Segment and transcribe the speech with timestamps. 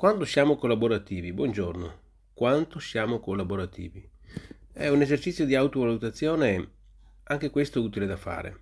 [0.00, 2.00] Quando siamo collaborativi, buongiorno,
[2.32, 4.08] quanto siamo collaborativi?
[4.72, 6.70] È un esercizio di autovalutazione,
[7.24, 8.60] anche questo utile da fare,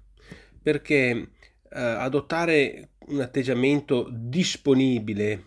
[0.61, 1.29] perché eh,
[1.79, 5.45] adottare un atteggiamento disponibile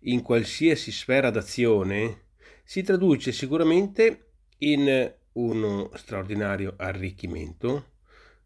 [0.00, 2.24] in qualsiasi sfera d'azione
[2.62, 7.92] si traduce sicuramente in uno straordinario arricchimento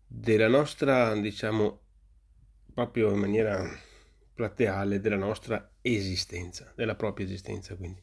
[0.07, 1.81] della nostra, diciamo,
[2.73, 3.69] proprio in maniera
[4.35, 8.03] plateale della nostra esistenza, della propria esistenza quindi.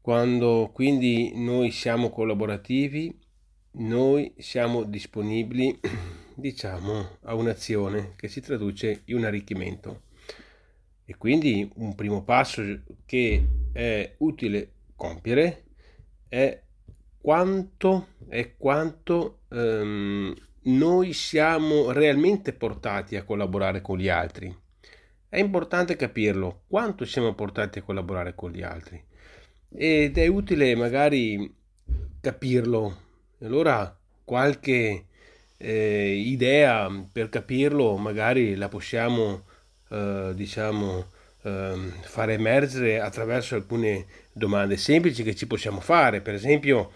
[0.00, 3.18] Quando quindi noi siamo collaborativi,
[3.78, 5.78] noi siamo disponibili,
[6.34, 10.02] diciamo, a un'azione che si traduce in un arricchimento.
[11.04, 12.62] E quindi un primo passo
[13.04, 15.64] che è utile compiere
[16.28, 16.62] è
[17.20, 20.34] quanto, è quanto um,
[20.66, 24.54] noi siamo realmente portati a collaborare con gli altri.
[25.28, 29.02] È importante capirlo, quanto siamo portati a collaborare con gli altri.
[29.68, 31.52] Ed è utile magari
[32.20, 33.04] capirlo.
[33.42, 35.06] Allora qualche
[35.56, 39.44] eh, idea per capirlo magari la possiamo,
[39.90, 41.06] eh, diciamo,
[41.42, 46.20] eh, fare emergere attraverso alcune domande semplici che ci possiamo fare.
[46.20, 46.92] Per esempio,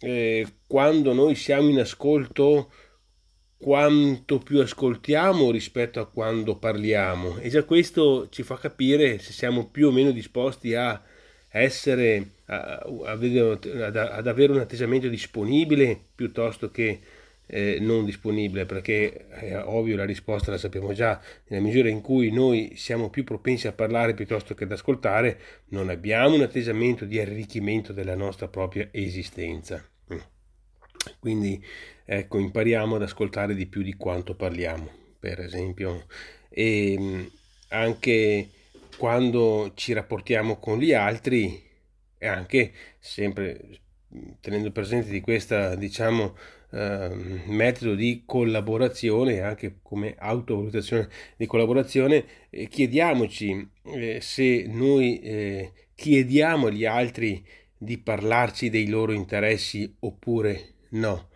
[0.00, 2.70] eh, quando noi siamo in ascolto
[3.64, 7.38] quanto più ascoltiamo rispetto a quando parliamo.
[7.38, 11.02] E già questo ci fa capire se siamo più o meno disposti a
[11.48, 17.00] essere a, ad avere un atteggiamento disponibile piuttosto che
[17.46, 21.18] eh, non disponibile perché è ovvio la risposta la sappiamo già.
[21.46, 25.88] Nella misura in cui noi siamo più propensi a parlare piuttosto che ad ascoltare non
[25.88, 29.82] abbiamo un atteggiamento di arricchimento della nostra propria esistenza
[31.18, 31.62] quindi
[32.04, 36.06] ecco, impariamo ad ascoltare di più di quanto parliamo, per esempio.
[36.48, 37.24] E mm,
[37.68, 38.48] anche
[38.96, 41.62] quando ci rapportiamo con gli altri,
[42.18, 43.80] e anche sempre
[44.40, 46.36] tenendo presente di questa, diciamo,
[46.70, 47.10] eh,
[47.46, 56.68] metodo di collaborazione, anche come autovalutazione di collaborazione, eh, chiediamoci eh, se noi eh, chiediamo
[56.68, 57.44] agli altri
[57.76, 61.28] di parlarci dei loro interessi oppure no,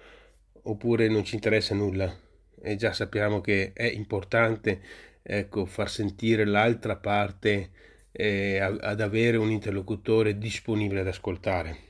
[0.63, 2.15] oppure non ci interessa nulla
[2.61, 4.81] e già sappiamo che è importante
[5.23, 7.71] ecco, far sentire l'altra parte
[8.13, 11.87] eh, ad avere un interlocutore disponibile ad ascoltare.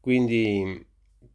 [0.00, 0.84] Quindi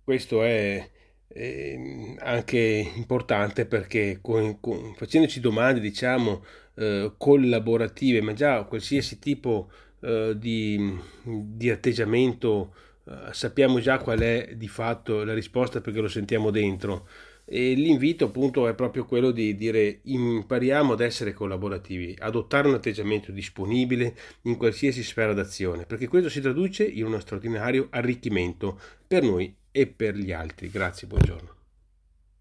[0.04, 0.90] questo è
[1.28, 6.44] eh, anche importante perché con, con, facendoci domande diciamo
[6.76, 9.70] eh, collaborative ma già qualsiasi tipo
[10.02, 12.74] eh, di, di atteggiamento
[13.06, 17.08] eh, sappiamo già qual è di fatto la risposta perché lo sentiamo dentro.
[17.46, 23.32] E l'invito appunto è proprio quello di dire impariamo ad essere collaborativi, adottare un atteggiamento
[23.32, 29.54] disponibile in qualsiasi sfera d'azione, perché questo si traduce in uno straordinario arricchimento per noi
[29.72, 30.70] e per gli altri.
[30.70, 31.61] Grazie, buongiorno.